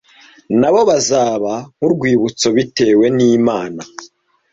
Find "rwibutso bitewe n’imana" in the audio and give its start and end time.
1.93-3.81